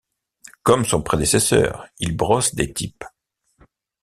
[0.63, 3.03] Comme son prédécesseur, il brosse des types.